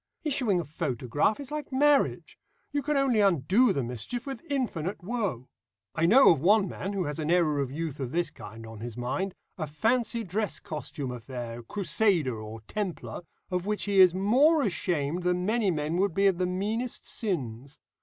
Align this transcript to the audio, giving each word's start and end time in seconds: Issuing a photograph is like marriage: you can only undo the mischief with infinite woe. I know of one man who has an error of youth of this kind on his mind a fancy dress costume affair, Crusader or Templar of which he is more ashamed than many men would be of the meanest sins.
Issuing 0.23 0.59
a 0.59 0.63
photograph 0.63 1.39
is 1.39 1.51
like 1.51 1.71
marriage: 1.71 2.39
you 2.71 2.81
can 2.81 2.97
only 2.97 3.19
undo 3.21 3.71
the 3.71 3.83
mischief 3.83 4.25
with 4.25 4.43
infinite 4.51 5.03
woe. 5.03 5.47
I 5.93 6.07
know 6.07 6.31
of 6.31 6.39
one 6.41 6.67
man 6.67 6.93
who 6.93 7.03
has 7.03 7.19
an 7.19 7.29
error 7.29 7.59
of 7.59 7.69
youth 7.71 7.99
of 7.99 8.11
this 8.11 8.31
kind 8.31 8.65
on 8.65 8.79
his 8.79 8.97
mind 8.97 9.35
a 9.59 9.67
fancy 9.67 10.23
dress 10.23 10.59
costume 10.59 11.11
affair, 11.11 11.61
Crusader 11.61 12.35
or 12.41 12.61
Templar 12.61 13.21
of 13.51 13.67
which 13.67 13.83
he 13.83 13.99
is 13.99 14.15
more 14.15 14.63
ashamed 14.63 15.21
than 15.21 15.45
many 15.45 15.69
men 15.69 15.97
would 15.97 16.15
be 16.15 16.25
of 16.25 16.39
the 16.39 16.47
meanest 16.47 17.07
sins. 17.07 17.77